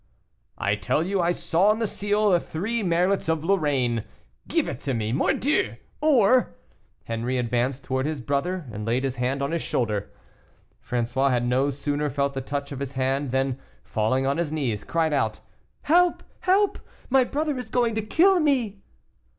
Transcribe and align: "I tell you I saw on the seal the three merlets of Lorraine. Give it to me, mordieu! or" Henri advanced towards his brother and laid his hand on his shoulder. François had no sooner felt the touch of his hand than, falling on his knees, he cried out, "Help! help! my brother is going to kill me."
"I 0.57 0.75
tell 0.75 1.03
you 1.03 1.21
I 1.21 1.31
saw 1.31 1.69
on 1.69 1.77
the 1.77 1.85
seal 1.85 2.31
the 2.31 2.39
three 2.39 2.81
merlets 2.81 3.29
of 3.29 3.43
Lorraine. 3.43 4.03
Give 4.47 4.67
it 4.67 4.79
to 4.79 4.95
me, 4.95 5.11
mordieu! 5.11 5.75
or" 6.01 6.55
Henri 7.07 7.37
advanced 7.37 7.83
towards 7.83 8.09
his 8.09 8.19
brother 8.19 8.65
and 8.71 8.83
laid 8.83 9.03
his 9.03 9.17
hand 9.17 9.43
on 9.43 9.51
his 9.51 9.61
shoulder. 9.61 10.09
François 10.83 11.29
had 11.29 11.45
no 11.45 11.69
sooner 11.69 12.09
felt 12.09 12.33
the 12.33 12.41
touch 12.41 12.71
of 12.71 12.79
his 12.79 12.93
hand 12.93 13.29
than, 13.29 13.59
falling 13.83 14.25
on 14.25 14.37
his 14.37 14.51
knees, 14.51 14.81
he 14.81 14.87
cried 14.87 15.13
out, 15.13 15.39
"Help! 15.83 16.23
help! 16.39 16.79
my 17.11 17.23
brother 17.23 17.55
is 17.59 17.69
going 17.69 17.93
to 17.93 18.01
kill 18.01 18.39
me." 18.39 18.81